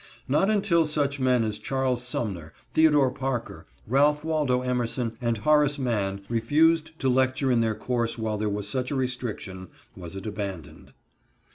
[0.27, 6.21] Not until such men as Charles Sumner, Theodore Parker, Ralph Waldo Emerson, and Horace Mann
[6.27, 10.93] refused to lecture in their course while there was such a restriction, was it abandoned.